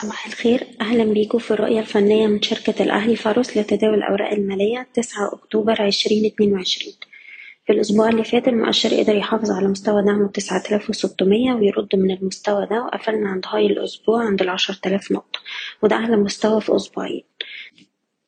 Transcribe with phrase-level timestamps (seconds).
[0.00, 0.66] صباح الخير.
[0.80, 6.26] أهلا بيكم في الرؤية الفنية من شركة الأهلي فاروس لتداول الأوراق المالية تسعة أكتوبر عشرين
[6.26, 6.94] اتنين وعشرين.
[7.66, 12.10] في الأسبوع اللي فات المؤشر قدر يحافظ على مستوى دعمه تسعة آلاف وستمية ويرد من
[12.10, 15.40] المستوى ده وقفلنا عند هاي الأسبوع عند العشر تلاف نقطة.
[15.82, 17.22] وده أعلى مستوى في أسبوعين.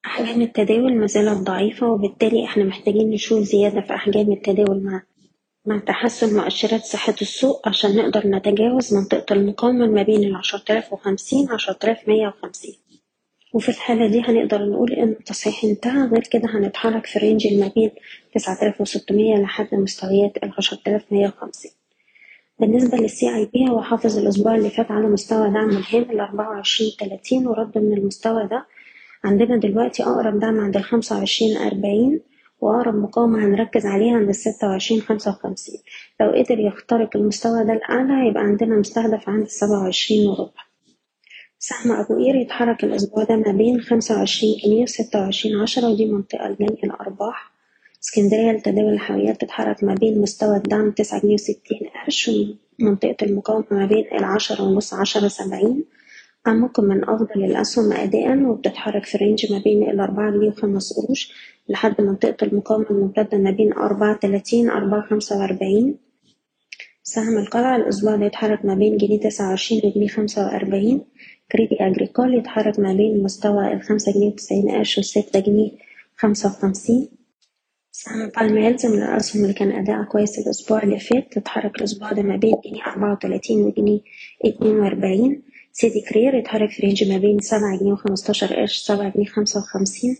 [0.06, 5.02] أحجام التداول مازالت ضعيفة وبالتالي إحنا محتاجين نشوف زيادة في أحجام التداول مع
[5.66, 11.48] مع تحسن مؤشرات صحة السوق عشان نقدر نتجاوز منطقة المقاومة ما بين العشرة آلاف وخمسين
[11.84, 12.74] آلاف مية وخمسين.
[13.54, 17.90] وفي الحالة دي هنقدر نقول إن التصحيح انتهى غير كده هنتحرك في range ما بين
[18.34, 21.70] تسعة آلاف وستمية لحد مستويات العشرة آلاف مية وخمسين.
[22.60, 27.46] بالنسبة لل CIB هو حافظ الأسبوع اللي فات على مستوى الدعم الهام الأربعة وعشرين تلاتين
[27.46, 28.66] ورد من المستوى ده.
[29.24, 32.20] عندنا دلوقتي أقرب دعم عند الخمسة وعشرين أربعين.
[32.66, 35.80] وأقرب مقاومة هنركز عليها عند الستة وعشرين خمسة وخمسين.
[36.20, 40.62] لو قدر يخترق المستوى ده الأعلى هيبقى عندنا مستهدف عند السبعة وعشرين وربع.
[41.58, 46.06] سهم أبو قير يتحرك الأسبوع ده ما بين خمسة وعشرين جنيه وستة وعشرين عشرة ودي
[46.06, 47.52] منطقة لجني الأرباح.
[48.04, 52.30] اسكندرية لتداول الحاويات تتحرك ما بين مستوى الدعم تسعة جنيه وستين قرش
[52.80, 55.84] ومنطقة المقاومة ما بين العشرة ونص عشرة سبعين.
[56.46, 61.32] ممكن من أفضل الأسهم أداءً وبتتحرك في رينج ما بين الأربعة جنيه وخمس قروش.
[61.68, 65.98] لحد منطقة المقاومة الممتدة ما بين أربعة تلاتين أربعة خمسة وأربعين.
[67.02, 71.04] سهم القلعة الأسبوع ده يتحرك ما بين جنيه تسعة وعشرين وجنيه خمسة وأربعين.
[71.52, 75.70] كريدي أجريكول يتحرك ما بين مستوى الخمسة جنيه وتسعين قرش والستة جنيه
[76.16, 77.08] خمسة وخمسين.
[77.92, 82.22] سهم بالم هيلز من الأسهم اللي كان أداءها كويس الأسبوع اللي فات تتحرك الأسبوع ده
[82.22, 84.00] ما بين جنيه أربعة وتلاتين وجنيه
[84.44, 85.42] اتنين وأربعين.
[85.72, 90.16] سيدي كرير يتحرك في range ما بين سبعة جنيه وخمستاشر قرش سبعة جنيه خمسة وخمسين.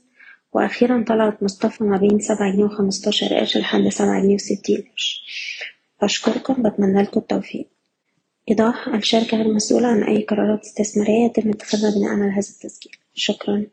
[0.57, 5.25] وأخيرا طلعت مصطفى ما بين سبعة جنيه وخمستاشر قرش لحد سبعة جنيه وستين قرش.
[6.03, 7.69] بشكركم بتمنى لكم التوفيق.
[8.51, 12.93] إيضاح الشركة غير مسؤولة عن أي قرارات استثمارية يتم اتخاذها بناء على هذا التسجيل.
[13.15, 13.67] شكرا.